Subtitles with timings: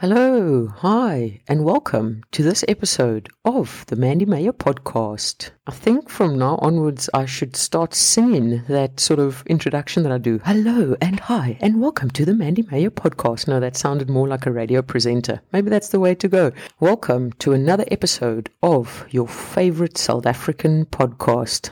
[0.00, 5.50] Hello, hi, and welcome to this episode of the Mandy Meyer podcast.
[5.70, 10.18] I think from now onwards I should start singing that sort of introduction that I
[10.18, 10.40] do.
[10.44, 13.46] Hello and hi, and welcome to the Mandy Meyer podcast.
[13.46, 15.40] No, that sounded more like a radio presenter.
[15.52, 16.50] Maybe that's the way to go.
[16.80, 21.70] Welcome to another episode of your favorite South African podcast.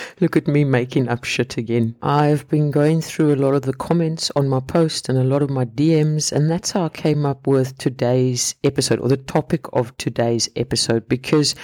[0.20, 1.94] Look at me making up shit again.
[2.00, 5.42] I've been going through a lot of the comments on my post and a lot
[5.42, 9.66] of my DMs, and that's how I came up with today's episode or the topic
[9.74, 11.54] of today's episode because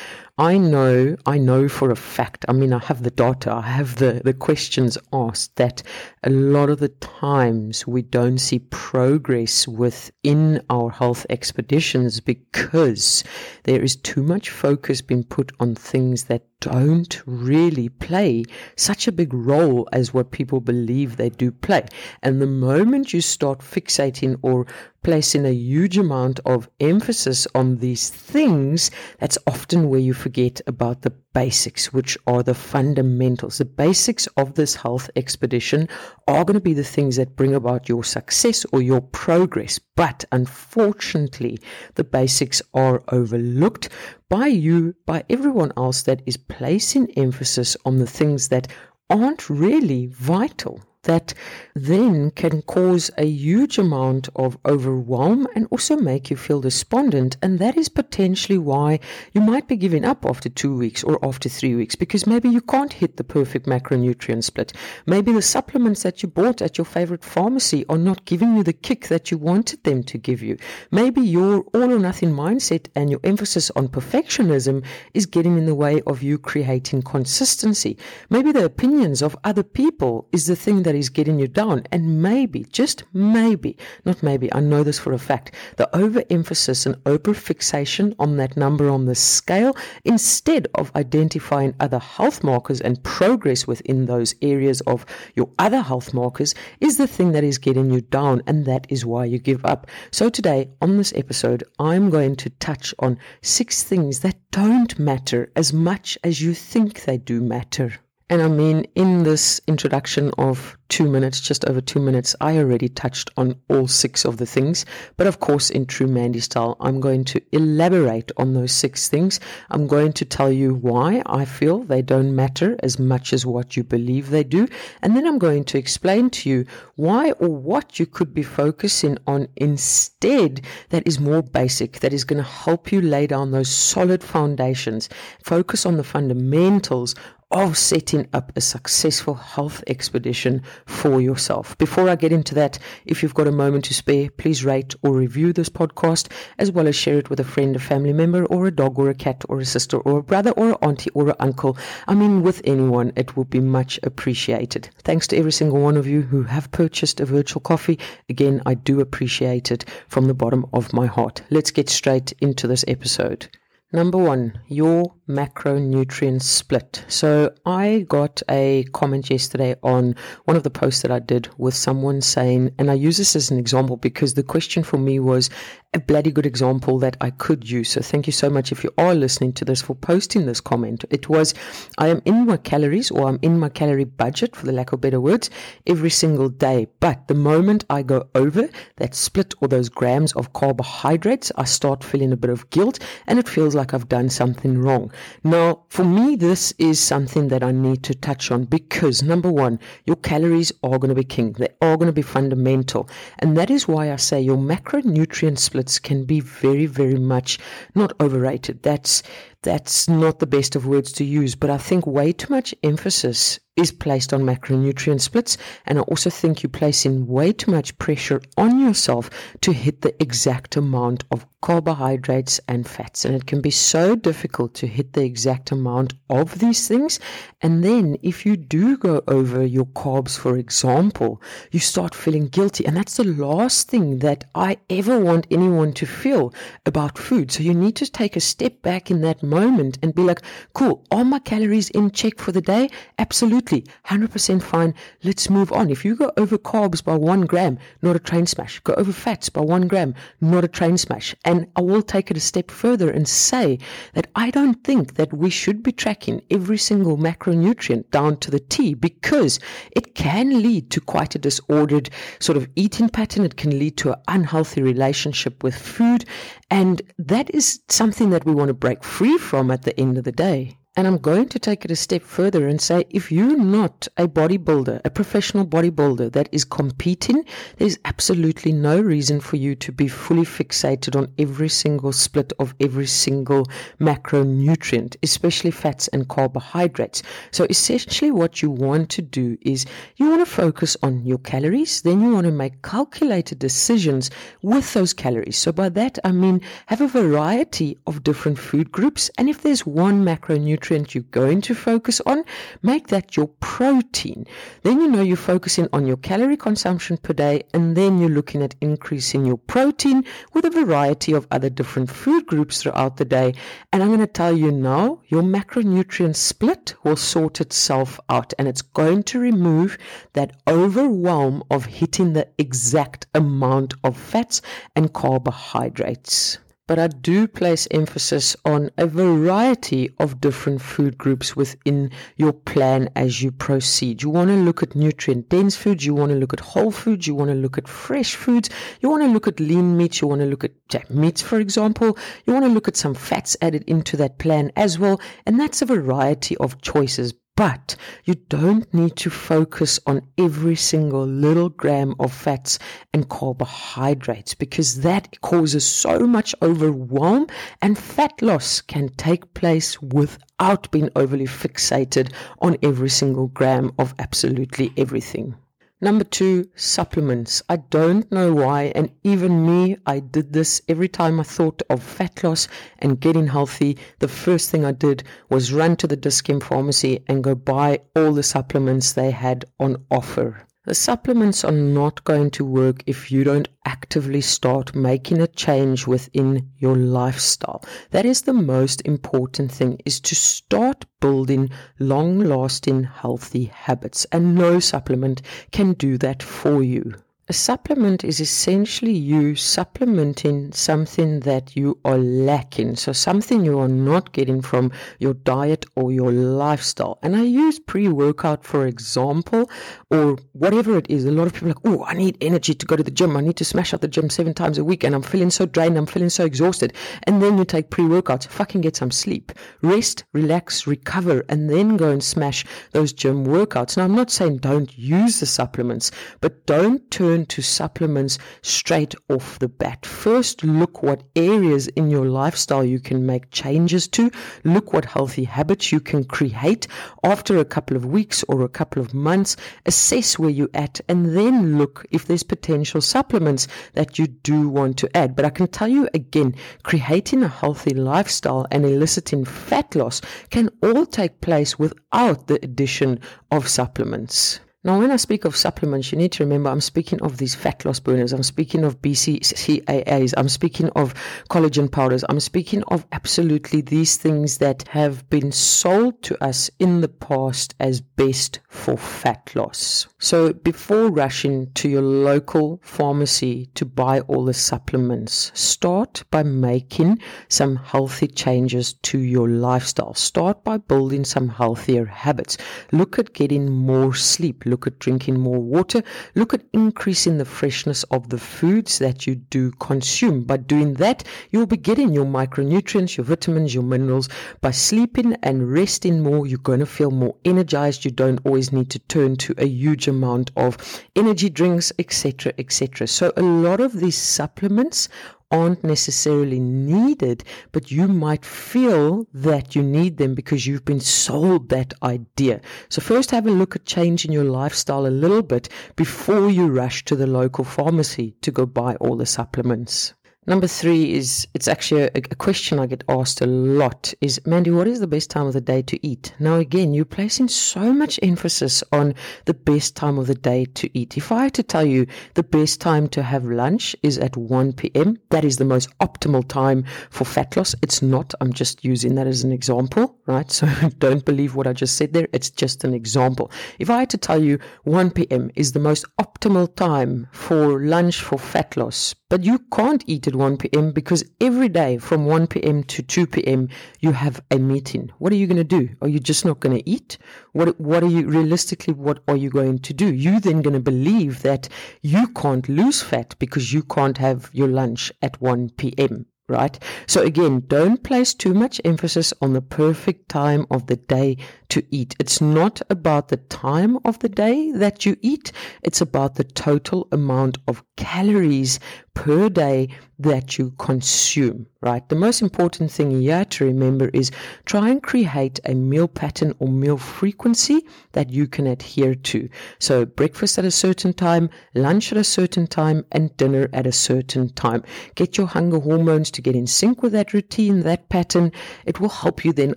[0.41, 3.97] I know, I know for a fact, I mean, I have the data, I have
[3.97, 5.83] the, the questions asked that
[6.23, 13.25] a lot of the times we don't see progress within our health expeditions because
[13.65, 18.45] there is too much focus being put on things that don't really play
[18.77, 21.87] such a big role as what people believe they do play.
[22.23, 24.67] And the moment you start fixating or
[25.05, 30.28] placing a huge amount of emphasis on these things, that's often where you forget
[30.67, 33.59] about the basics, which are the fundamentals.
[33.59, 35.89] The basics of this health expedition
[36.27, 39.79] are going to be the things that bring about your success or your progress.
[39.97, 41.59] But unfortunately,
[41.95, 43.89] the basics are overlooked
[44.29, 48.69] by you, by everyone else that is placing emphasis on the things that
[49.11, 51.33] aren't really vital that
[51.75, 57.37] then can cause a huge amount of overwhelm and also make you feel despondent.
[57.43, 59.01] And that is potentially why
[59.33, 62.61] you might be giving up after two weeks or after three weeks because maybe you
[62.61, 64.73] can't hit the perfect macronutrient split.
[65.07, 68.73] Maybe the supplements that you bought at your favorite pharmacy are not giving you the
[68.73, 70.57] kick that you wanted them to give you.
[70.91, 74.85] Maybe your all or nothing mindset and your emphasis on perfectionism
[75.15, 77.97] is getting in the way of you creating consistency.
[78.31, 81.85] Maybe the opinions of other people is the thing that is getting you down.
[81.93, 86.97] And maybe, just maybe, not maybe, I know this for a fact, the overemphasis and
[87.07, 93.03] over fixation on that number on the scale instead of identifying other health markers and
[93.03, 95.05] progress within those areas of
[95.35, 98.43] your other health markers is the thing that is getting you down.
[98.47, 99.87] And that is why you give up.
[100.11, 105.53] So today on this episode, I'm going to touch on six things that don't matter
[105.57, 107.95] as much as you think they do matter.
[108.31, 112.89] And I mean, in this introduction of two minutes, just over two minutes, I already
[112.89, 114.85] touched on all six of the things.
[115.17, 119.41] But of course, in true Mandy style, I'm going to elaborate on those six things.
[119.71, 123.77] I'm going to tell you why I feel they don't matter as much as what
[123.79, 124.69] you believe they do.
[125.01, 126.67] And then I'm going to explain to you
[126.97, 130.61] why or what you could be focusing on instead
[130.91, 135.09] that is more basic, that is going to help you lay down those solid foundations.
[135.43, 137.15] Focus on the fundamentals
[137.51, 141.77] of setting up a successful health expedition for yourself.
[141.79, 145.13] Before I get into that, if you've got a moment to spare, please rate or
[145.13, 148.67] review this podcast, as well as share it with a friend, a family member, or
[148.67, 151.31] a dog, or a cat, or a sister, or a brother, or an auntie, or
[151.31, 151.79] an uncle.
[152.07, 154.91] I mean, with anyone, it would be much appreciated.
[155.05, 157.99] Thanks to every single one of you who have purchased a virtual coffee.
[158.29, 161.43] Again, I do appreciate it from the bottom of my heart.
[161.49, 163.49] Let's get straight into this episode.
[163.91, 167.07] Number one, your macronutrient split.
[167.09, 171.73] So I got a comment yesterday on one of the posts that I did with
[171.73, 175.49] someone saying, and I use this as an example because the question for me was
[175.95, 177.89] a bloody good example that I could use.
[177.89, 181.07] So thank you so much if you are listening to this for posting this comment.
[181.09, 181.55] It was,
[181.97, 185.01] I am in my calories or I'm in my calorie budget, for the lack of
[185.01, 185.49] better words,
[185.87, 186.89] every single day.
[187.01, 192.05] But the moment I go over that split or those grams of carbohydrates, I start
[192.05, 195.11] feeling a bit of guilt and it feels like I've done something wrong.
[195.43, 199.81] Now, for me, this is something that I need to touch on because number one,
[200.05, 201.53] your calories are going to be king.
[201.53, 203.09] They are going to be fundamental.
[203.39, 205.59] And that is why I say your macronutrient
[205.99, 207.59] can be very, very much
[207.95, 208.83] not overrated.
[208.83, 209.23] That's
[209.63, 213.59] that's not the best of words to use, but I think way too much emphasis
[213.79, 215.57] is placed on macronutrient splits.
[215.87, 219.31] And I also think you're placing way too much pressure on yourself
[219.61, 223.25] to hit the exact amount of carbohydrates and fats.
[223.25, 227.21] And it can be so difficult to hit the exact amount of these things.
[227.63, 231.41] And then if you do go over your carbs, for example,
[231.71, 232.85] you start feeling guilty.
[232.85, 236.53] And that's the last thing that I ever want anyone to feel
[236.85, 237.53] about food.
[237.53, 240.43] So you need to take a step back in that moment and be like,
[240.75, 242.91] cool, are my calories in check for the day?
[243.19, 243.85] Absolutely.
[244.07, 244.95] 100% fine.
[245.25, 245.91] Let's move on.
[245.91, 248.81] If you go over carbs by one gram, not a train smash.
[248.81, 251.35] Go over fats by one gram, not a train smash.
[251.45, 253.79] And I will take it a step further and say
[254.15, 258.61] that I don't think that we should be tracking every single macronutrient down to the
[258.61, 259.59] T because
[259.93, 262.11] it can lead to quite a disordered
[262.41, 263.45] sort of eating pattern.
[263.45, 266.25] It can lead to an unhealthy relationship with food.
[266.71, 270.25] And that is something that we want to break free from at the end of
[270.25, 270.78] the day.
[270.99, 274.27] And I'm going to take it a step further and say if you're not a
[274.27, 277.45] bodybuilder, a professional bodybuilder that is competing,
[277.77, 282.75] there's absolutely no reason for you to be fully fixated on every single split of
[282.81, 283.65] every single
[284.01, 287.23] macronutrient, especially fats and carbohydrates.
[287.53, 289.87] So essentially, what you want to do is
[290.17, 294.93] you want to focus on your calories, then you want to make calculated decisions with
[294.95, 295.59] those calories.
[295.59, 299.31] So by that, I mean have a variety of different food groups.
[299.39, 302.45] And if there's one macronutrient, nutrient you're going to focus on,
[302.83, 304.47] make that your protein.
[304.83, 308.63] Then you know you're focusing on your calorie consumption per day, and then you're looking
[308.63, 310.25] at increasing your protein
[310.55, 313.53] with a variety of other different food groups throughout the day.
[313.93, 318.67] And I'm going to tell you now, your macronutrient split will sort itself out, and
[318.67, 319.99] it's going to remove
[320.33, 324.63] that overwhelm of hitting the exact amount of fats
[324.97, 326.59] and carbohydrates
[326.89, 333.11] but I do place emphasis on a variety of different food groups within your plan
[333.15, 334.23] as you proceed.
[334.23, 337.27] You want to look at nutrient dense foods, you want to look at whole foods,
[337.27, 338.71] you want to look at fresh foods,
[339.01, 342.17] you want to look at lean meats, you want to look at meats, for example,
[342.47, 345.83] you want to look at some fats added into that plan as well, and that's
[345.83, 352.15] a variety of choices but you don't need to focus on every single little gram
[352.21, 352.79] of fats
[353.13, 357.49] and carbohydrates because that causes so much overwhelm
[357.83, 364.15] and fat loss can take place without being overly fixated on every single gram of
[364.21, 365.53] absolutely everything.
[366.01, 367.61] Number two, supplements.
[367.69, 372.05] I don't know why, and even me, I did this every time I thought of
[372.05, 372.69] fat loss
[373.01, 373.99] and getting healthy.
[374.21, 378.31] The first thing I did was run to the Dis-Chem pharmacy and go buy all
[378.33, 380.68] the supplements they had on offer.
[380.89, 386.07] The supplements are not going to work if you don't actively start making a change
[386.07, 387.85] within your lifestyle.
[388.11, 391.69] That is the most important thing is to start building
[391.99, 395.43] long-lasting healthy habits and no supplement
[395.73, 397.17] can do that for you.
[397.51, 402.97] A supplement is essentially you supplementing something that you are lacking.
[402.97, 407.19] So, something you are not getting from your diet or your lifestyle.
[407.23, 409.71] And I use pre workout, for example,
[410.11, 411.25] or whatever it is.
[411.25, 413.35] A lot of people are like, oh, I need energy to go to the gym.
[413.35, 415.03] I need to smash out the gym seven times a week.
[415.03, 415.97] And I'm feeling so drained.
[415.97, 416.93] I'm feeling so exhausted.
[417.23, 421.97] And then you take pre workouts, fucking get some sleep, rest, relax, recover, and then
[421.97, 423.97] go and smash those gym workouts.
[423.97, 426.11] Now, I'm not saying don't use the supplements,
[426.43, 430.05] but don't turn turn to supplements straight off the bat.
[430.05, 434.31] First, look what areas in your lifestyle you can make changes to.
[434.65, 436.89] Look what healthy habits you can create.
[437.23, 439.57] After a couple of weeks or a couple of months,
[439.87, 444.97] assess where you're at and then look if there's potential supplements that you do want
[444.99, 445.37] to add.
[445.37, 450.21] But I can tell you again, creating a healthy lifestyle and eliciting fat loss
[450.51, 453.21] can all take place without the addition
[453.53, 454.59] of supplements.
[454.85, 457.85] Now, when I speak of supplements, you need to remember I'm speaking of these fat
[457.85, 461.15] loss burners, I'm speaking of BCAAs, I'm speaking of
[461.51, 467.01] collagen powders, I'm speaking of absolutely these things that have been sold to us in
[467.01, 470.07] the past as best for fat loss.
[470.21, 477.19] So, before rushing to your local pharmacy to buy all the supplements, start by making
[477.49, 480.15] some healthy changes to your lifestyle.
[480.15, 482.59] Start by building some healthier habits.
[482.93, 486.03] Look at getting more sleep look at drinking more water,
[486.35, 490.43] look at increasing the freshness of the foods that you do consume.
[490.43, 494.29] By doing that, you'll be getting your micronutrients, your vitamins, your minerals.
[494.61, 498.05] By sleeping and resting more, you're going to feel more energized.
[498.05, 500.77] You don't always need to turn to a huge amount of
[501.17, 503.07] energy drinks, etc., etc.
[503.07, 505.09] So a lot of these supplements
[505.51, 511.69] aren't necessarily needed, but you might feel that you need them because you've been sold
[511.69, 512.61] that idea.
[512.89, 517.05] So, first have a look at changing your lifestyle a little bit before you rush
[517.07, 520.15] to the local pharmacy to go buy all the supplements.
[520.49, 524.71] Number three is it's actually a, a, question I get asked a lot is Mandy,
[524.71, 526.33] what is the best time of the day to eat?
[526.39, 529.15] Now, again, you're placing so much emphasis on
[529.45, 531.19] the best time of the day to eat.
[531.19, 534.73] If I had to tell you the best time to have lunch is at 1
[534.73, 537.75] p.m., that is the most optimal time for fat loss.
[537.83, 538.33] It's not.
[538.41, 540.51] I'm just using that as an example, right?
[540.51, 540.67] So
[540.99, 542.27] don't believe what I just said there.
[542.33, 543.51] It's just an example.
[543.79, 545.51] If I had to tell you 1 p.m.
[545.57, 550.38] is the most optimal time for lunch for fat loss, but you can't eat at
[550.39, 550.93] 1 p.m.
[550.93, 552.83] because every day from 1 p.m.
[552.85, 553.69] to 2 p.m.
[554.01, 555.11] you have a meeting.
[555.19, 555.91] What are you going to do?
[556.01, 557.19] Are you just not going to eat?
[557.53, 560.15] What what are you realistically what are you going to do?
[560.15, 561.69] You then going to believe that
[562.03, 566.79] you can't lose fat because you can't have your lunch at 1 p.m right?
[567.07, 571.37] So again, don't place too much emphasis on the perfect time of the day
[571.69, 572.17] to eat.
[572.19, 575.53] It's not about the time of the day that you eat.
[575.83, 578.81] It's about the total amount of calories
[579.19, 579.89] per day
[580.21, 582.09] that you consume, right?
[582.09, 584.33] The most important thing here to remember is
[584.65, 589.49] try and create a meal pattern or meal frequency that you can adhere to.
[589.79, 593.93] So breakfast at a certain time, lunch at a certain time, and dinner at a
[593.93, 594.83] certain time.
[595.15, 598.51] Get your hunger hormones to get in sync with that routine, that pattern.
[598.87, 599.75] It will help you then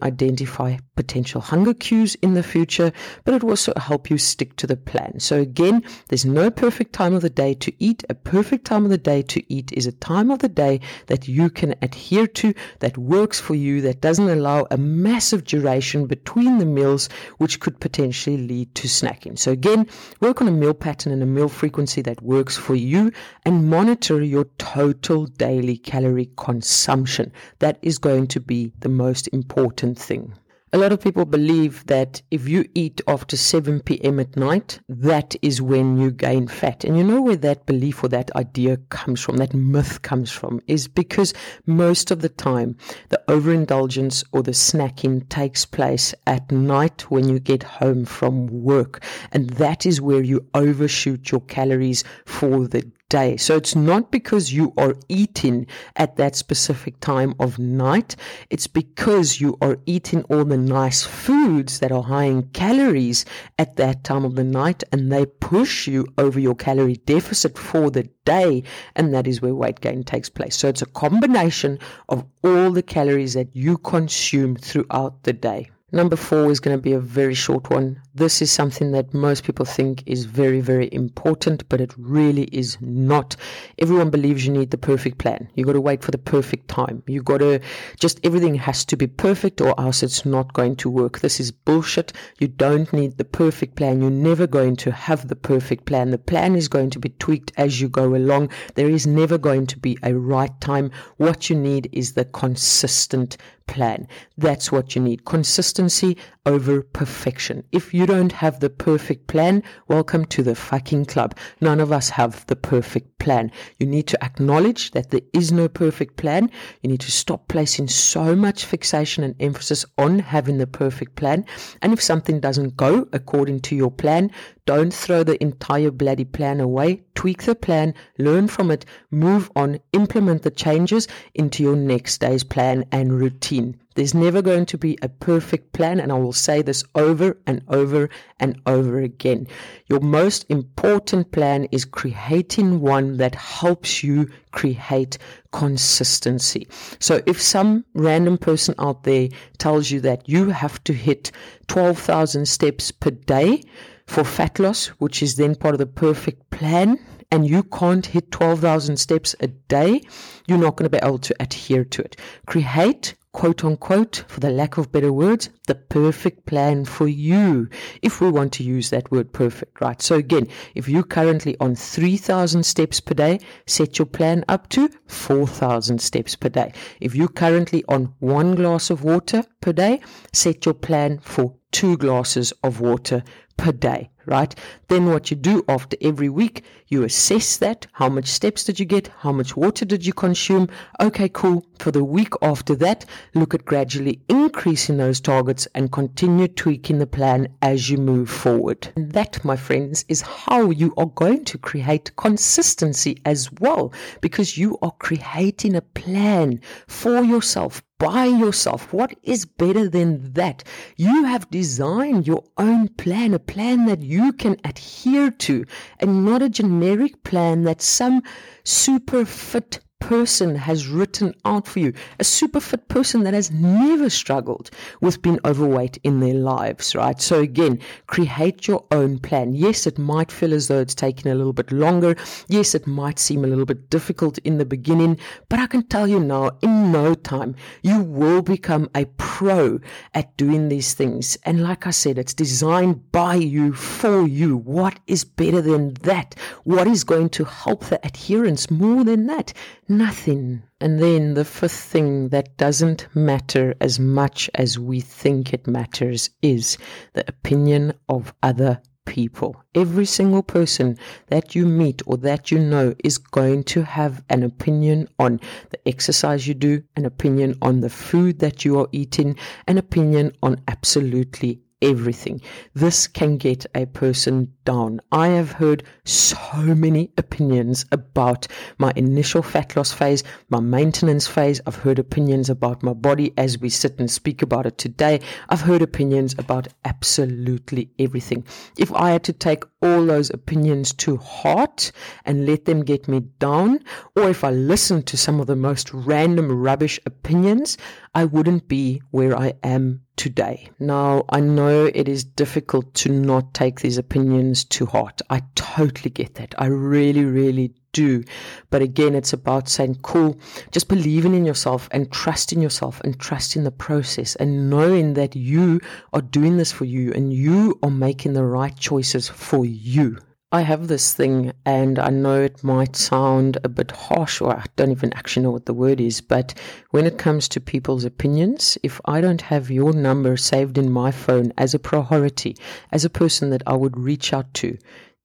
[0.01, 2.91] identify potential hunger cues in the future,
[3.25, 5.19] but it will also help you stick to the plan.
[5.19, 8.03] So again, there's no perfect time of the day to eat.
[8.10, 11.27] A perfect time of the day to eat is a time of the day that
[11.27, 16.57] you can adhere to, that works for you, that doesn't allow a massive duration between
[16.57, 19.38] the meals, which could potentially lead to snacking.
[19.38, 19.88] So, again,
[20.19, 23.11] work on a meal pattern and a meal frequency that works for you
[23.45, 27.31] and monitor your total daily calorie consumption.
[27.59, 30.33] That is going to be the most important thing.
[30.73, 34.21] A lot of people believe that if you eat after 7 p.m.
[34.21, 36.85] at night, that is when you gain fat.
[36.85, 40.61] And you know where that belief or that idea comes from, that myth comes from,
[40.67, 41.33] is because
[41.65, 42.77] most of the time
[43.09, 49.03] the overindulgence or the snacking takes place at night when you get home from work.
[49.33, 53.35] And that is where you overshoot your calories for the day.
[53.35, 58.15] So it's not because you are eating at that specific time of night.
[58.49, 63.25] It's because you are eating all the nice foods that are high in calories
[63.59, 67.91] at that time of the night and they push you over your calorie deficit for
[67.91, 68.63] the day.
[68.95, 70.55] And that is where weight gain takes place.
[70.55, 75.69] So it's a combination of all the calories that you consume throughout the day.
[75.93, 78.01] Number four is going to be a very short one.
[78.15, 82.77] This is something that most people think is very, very important, but it really is
[82.79, 83.36] not.
[83.77, 85.50] Everyone believes you need the perfect plan.
[85.55, 87.03] You got to wait for the perfect time.
[87.07, 87.60] You got to
[88.00, 91.19] just everything has to be perfect or else it's not going to work.
[91.19, 92.13] This is bullshit.
[92.39, 94.00] You don't need the perfect plan.
[94.00, 96.12] You're never going to have the perfect plan.
[96.12, 98.50] The plan is going to be tweaked as you go along.
[98.75, 100.89] There is never going to be a right time.
[101.17, 103.36] What you need is the consistent
[103.71, 104.05] plan.
[104.37, 105.23] That's what you need.
[105.23, 107.63] Consistency over perfection.
[107.71, 111.37] If you don't have the perfect plan, welcome to the fucking club.
[111.61, 113.49] None of us have the perfect plan.
[113.79, 116.51] You need to acknowledge that there is no perfect plan.
[116.81, 121.45] You need to stop placing so much fixation and emphasis on having the perfect plan.
[121.81, 124.31] And if something doesn't go according to your plan,
[124.73, 127.01] don't throw the entire bloody plan away.
[127.13, 132.45] Tweak the plan, learn from it, move on, implement the changes into your next day's
[132.45, 133.77] plan and routine.
[133.95, 137.61] There's never going to be a perfect plan, and I will say this over and
[137.67, 138.09] over
[138.39, 139.45] and over again.
[139.87, 145.17] Your most important plan is creating one that helps you create
[145.51, 146.65] consistency.
[146.99, 151.31] So if some random person out there tells you that you have to hit
[151.67, 153.63] 12,000 steps per day
[154.11, 156.99] for fat loss, which is then part of the perfect plan,
[157.31, 160.01] and you can't hit 12,000 steps a day,
[160.47, 162.17] you're not going to be able to adhere to it.
[162.45, 167.69] Create quote unquote, for the lack of better words, the perfect plan for you,
[168.01, 170.01] if we want to use that word perfect, right?
[170.01, 174.89] So again, if you're currently on 3,000 steps per day, set your plan up to
[175.07, 176.73] 4,000 steps per day.
[176.99, 180.01] If you're currently on one glass of water per day,
[180.33, 183.23] set your plan for two glasses of water
[183.61, 184.53] per day right?
[184.87, 187.87] Then what you do after every week, you assess that.
[187.93, 189.09] How much steps did you get?
[189.19, 190.67] How much water did you consume?
[191.01, 191.65] Okay, cool.
[191.79, 197.07] For the week after that, look at gradually increasing those targets and continue tweaking the
[197.07, 198.89] plan as you move forward.
[198.95, 204.57] And that, my friends, is how you are going to create consistency as well, because
[204.57, 208.91] you are creating a plan for yourself by yourself.
[208.91, 210.63] What is better than that?
[210.97, 215.65] You have designed your own plan, a plan that you can adhere to,
[215.99, 218.21] and not a generic plan that some
[218.63, 224.10] super fit person has written out for you, a super fit person that has never
[224.10, 227.22] struggled with being overweight in their lives, right?
[227.22, 229.53] So again, create your own plan.
[229.53, 232.17] Yes, it might feel as though it's taking a little bit longer.
[232.48, 235.17] Yes, it might seem a little bit difficult in the beginning,
[235.48, 239.79] but I can tell you now, in no time, you will become a pro
[240.13, 241.38] at doing these things.
[241.43, 244.58] And like I said, it's designed by you for you.
[244.58, 246.36] What is better than that?
[246.63, 249.53] What is going to help the adherence more than that?
[249.91, 250.63] Nothing.
[250.79, 256.29] And then the fifth thing that doesn't matter as much as we think it matters
[256.41, 256.77] is
[257.12, 259.62] the opinion of other people.
[259.75, 264.43] Every single person that you meet or that you know is going to have an
[264.43, 269.36] opinion on the exercise you do, an opinion on the food that you are eating,
[269.67, 272.41] an opinion on absolutely everything.
[272.73, 275.01] This can get a person down.
[275.11, 278.47] I have heard so many opinions about
[278.77, 281.61] my initial fat loss phase, my maintenance phase.
[281.65, 285.19] I've heard opinions about my body as we sit and speak about it today.
[285.50, 288.45] I've heard opinions about absolutely everything.
[288.77, 291.91] If I had to take all those opinions to heart
[292.25, 293.79] and let them get me down,
[294.15, 297.77] or if I listened to some of the most random rubbish opinions,
[298.13, 300.69] I wouldn't be where I am today.
[300.79, 305.21] Now, I know it is difficult to not take these opinions to heart.
[305.29, 306.53] I totally get that.
[306.57, 308.24] I really, really do.
[308.69, 310.39] But again, it's about saying, cool,
[310.71, 315.79] just believing in yourself and trusting yourself and trusting the process and knowing that you
[316.13, 320.17] are doing this for you and you are making the right choices for you.
[320.53, 324.65] I have this thing, and I know it might sound a bit harsh, or I
[324.75, 326.53] don't even actually know what the word is, but
[326.89, 331.10] when it comes to people's opinions, if I don't have your number saved in my
[331.10, 332.57] phone as a priority,
[332.91, 334.77] as a person that I would reach out to,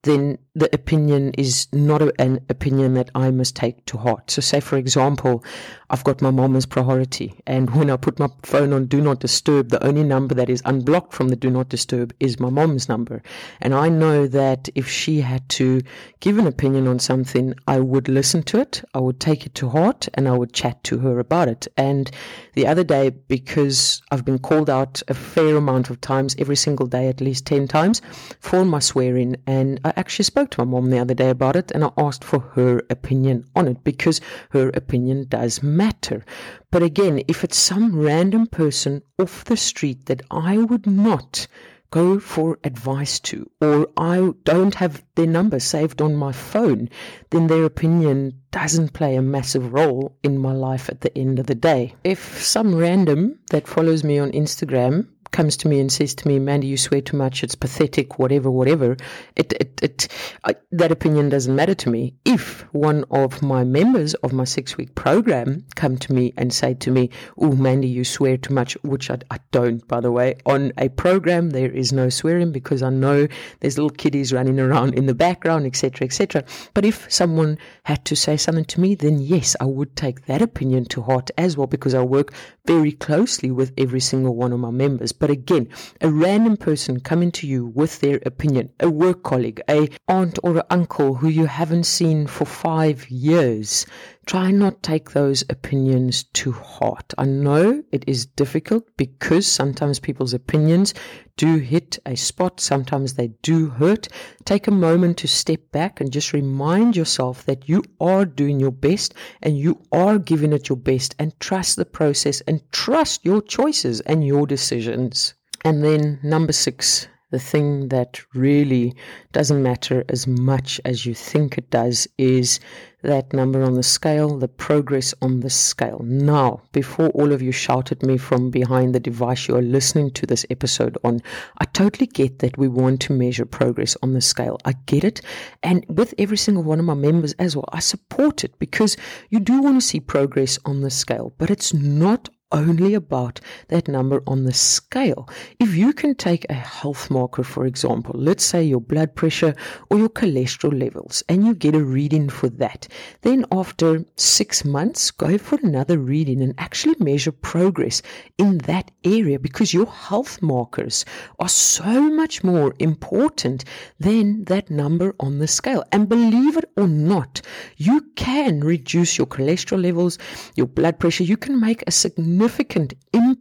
[0.03, 4.31] then the opinion is not an opinion that I must take to heart.
[4.31, 5.43] So, say for example,
[5.89, 9.19] I've got my mom as priority, and when I put my phone on Do Not
[9.19, 12.89] Disturb, the only number that is unblocked from the Do Not Disturb is my mom's
[12.89, 13.21] number.
[13.61, 15.81] And I know that if she had to
[16.19, 19.69] give an opinion on something, I would listen to it, I would take it to
[19.69, 21.67] heart, and I would chat to her about it.
[21.77, 22.09] And
[22.53, 26.87] the other day, because I've been called out a fair amount of times, every single
[26.87, 28.01] day, at least 10 times,
[28.39, 31.71] for my swearing, and I actually spoke to my mom the other day about it
[31.71, 36.25] and I asked for her opinion on it because her opinion does matter.
[36.71, 41.47] But again, if it's some random person off the street that I would not
[41.89, 46.89] go for advice to, or I don't have their number saved on my phone,
[47.29, 51.47] then their opinion doesn't play a massive role in my life at the end of
[51.47, 51.95] the day.
[52.03, 56.39] If some random that follows me on Instagram comes to me and says to me,
[56.39, 58.97] Mandy, you swear too much, it's pathetic, whatever, whatever,
[59.35, 60.07] it, it, it,
[60.43, 62.13] I, that opinion doesn't matter to me.
[62.25, 66.73] If one of my members of my six week program come to me and say
[66.75, 70.35] to me, Oh, Mandy, you swear too much, which I, I don't, by the way,
[70.45, 73.27] on a program, there is no swearing because I know
[73.59, 76.43] there's little kiddies running around in the background, etc., etc.
[76.73, 80.41] But if someone had to say something to me, then yes, I would take that
[80.41, 82.33] opinion to heart as well because I work
[82.65, 85.11] very closely with every single one of my members.
[85.19, 85.67] But again,
[86.01, 90.57] a random person coming to you with their opinion, a work colleague, a aunt or
[90.57, 93.85] an uncle who you haven't seen for five years,
[94.27, 97.13] try not take those opinions to heart.
[97.17, 100.93] I know it is difficult because sometimes people's opinions
[101.37, 104.09] do hit a spot, sometimes they do hurt.
[104.43, 108.71] Take a moment to step back and just remind yourself that you are doing your
[108.71, 113.41] best and you are giving it your best and trust the process and trust your
[113.41, 115.35] choices and your decisions.
[115.63, 118.95] And then number six, the thing that really
[119.33, 122.59] doesn't matter as much as you think it does is
[123.03, 126.01] that number on the scale, the progress on the scale.
[126.03, 130.11] Now, before all of you shout at me from behind the device you are listening
[130.11, 131.21] to this episode on,
[131.59, 134.57] I totally get that we want to measure progress on the scale.
[134.65, 135.21] I get it.
[135.63, 138.97] And with every single one of my members as well, I support it because
[139.29, 143.87] you do want to see progress on the scale, but it's not only about that
[143.87, 145.27] number on the scale.
[145.59, 149.53] If you can take a health marker, for example, let's say your blood pressure
[149.89, 152.87] or your cholesterol levels, and you get a reading for that,
[153.21, 158.01] then after six months, go for another reading and actually measure progress
[158.37, 161.03] in that area because your health markers
[161.39, 163.65] are so much more important
[163.99, 165.83] than that number on the scale.
[165.91, 167.41] And believe it or not,
[167.75, 170.17] you can reduce your cholesterol levels,
[170.55, 173.36] your blood pressure, you can make a significant significant impact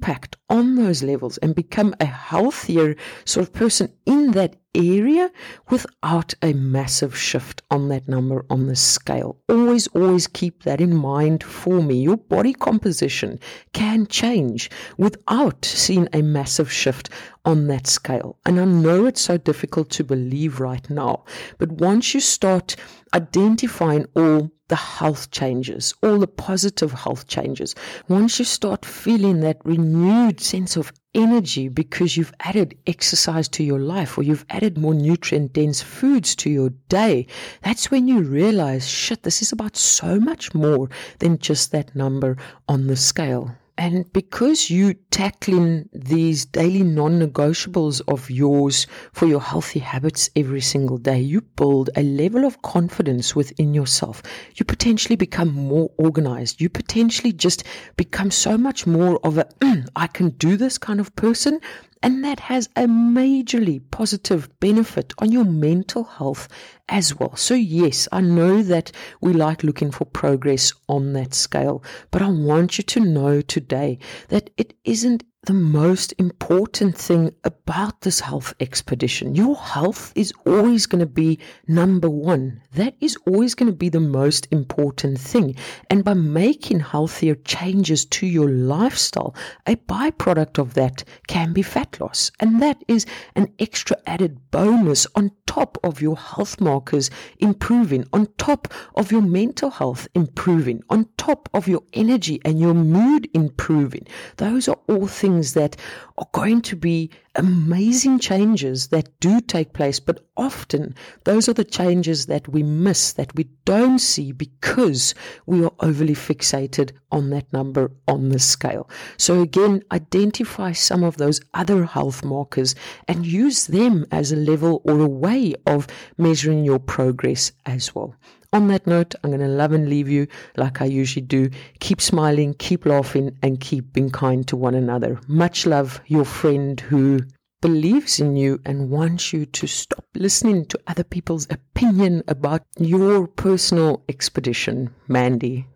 [0.48, 5.30] on those levels and become a healthier sort of person in that area
[5.70, 9.36] without a massive shift on that number on the scale.
[9.48, 12.02] Always, always keep that in mind for me.
[12.02, 13.40] Your body composition
[13.72, 17.08] can change without seeing a massive shift
[17.44, 18.38] on that scale.
[18.44, 21.24] And I know it's so difficult to believe right now,
[21.58, 22.76] but once you start
[23.14, 27.74] identifying all the health changes, all the positive health changes,
[28.08, 29.95] once you start feeling that renewed
[30.40, 35.52] sense of energy because you've added exercise to your life or you've added more nutrient
[35.52, 37.26] dense foods to your day,
[37.62, 42.36] that's when you realize, shit, this is about so much more than just that number
[42.68, 43.56] on the scale.
[43.78, 50.62] And because you tackling these daily non negotiables of yours for your healthy habits every
[50.62, 54.22] single day, you build a level of confidence within yourself.
[54.54, 56.60] You potentially become more organized.
[56.60, 57.64] You potentially just
[57.98, 61.60] become so much more of a, mm, I can do this kind of person
[62.06, 66.46] and that has a majorly positive benefit on your mental health
[66.88, 67.34] as well.
[67.34, 72.28] So, yes, I know that we like looking for progress on that scale, but I
[72.28, 78.52] want you to know today that it isn't the most important thing about this health
[78.58, 79.36] expedition.
[79.36, 82.60] Your health is always going to be number one.
[82.74, 85.54] That is always going to be the most important thing.
[85.88, 92.00] And by making healthier changes to your lifestyle, a byproduct of that can be fat
[92.00, 92.32] loss.
[92.40, 93.06] And that is
[93.36, 99.22] an extra added bonus on top of your health markers improving, on top of your
[99.22, 104.06] mental health improving, on top of your energy and your mood improving.
[104.38, 105.76] Those are all things things that
[106.16, 110.94] are going to be amazing changes that do take place, but often
[111.24, 116.14] those are the changes that we miss, that we don't see because we are overly
[116.14, 118.88] fixated on that number on the scale.
[119.18, 122.74] So, again, identify some of those other health markers
[123.06, 128.14] and use them as a level or a way of measuring your progress as well.
[128.56, 131.50] On that note, I'm going to love and leave you like I usually do.
[131.78, 135.20] Keep smiling, keep laughing, and keep being kind to one another.
[135.28, 137.20] Much love, your friend who
[137.60, 143.26] believes in you and wants you to stop listening to other people's opinion about your
[143.26, 145.66] personal expedition, Mandy.